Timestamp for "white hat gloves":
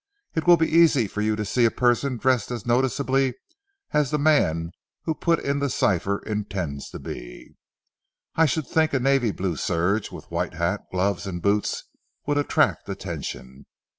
10.31-11.27